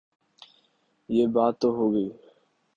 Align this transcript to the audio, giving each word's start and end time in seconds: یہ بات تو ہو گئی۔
یہ 1.09 1.25
بات 1.27 1.53
تو 1.61 1.69
ہو 1.71 1.85
گئی۔ 1.93 2.09